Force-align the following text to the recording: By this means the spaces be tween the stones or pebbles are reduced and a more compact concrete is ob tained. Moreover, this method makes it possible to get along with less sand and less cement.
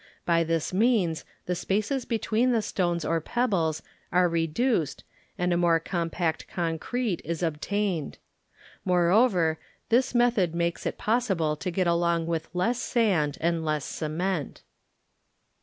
By 0.25 0.43
this 0.43 0.73
means 0.73 1.25
the 1.45 1.53
spaces 1.53 2.05
be 2.05 2.17
tween 2.17 2.53
the 2.53 2.63
stones 2.63 3.05
or 3.05 3.21
pebbles 3.21 3.83
are 4.11 4.27
reduced 4.27 5.03
and 5.37 5.53
a 5.53 5.57
more 5.57 5.79
compact 5.79 6.47
concrete 6.47 7.21
is 7.23 7.43
ob 7.43 7.61
tained. 7.61 8.15
Moreover, 8.83 9.59
this 9.89 10.15
method 10.15 10.55
makes 10.55 10.87
it 10.87 10.97
possible 10.97 11.55
to 11.57 11.69
get 11.69 11.85
along 11.85 12.25
with 12.25 12.49
less 12.51 12.81
sand 12.81 13.37
and 13.41 13.63
less 13.63 13.85
cement. 13.85 14.63